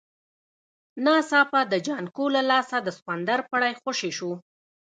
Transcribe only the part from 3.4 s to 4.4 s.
پړی خوشی شو.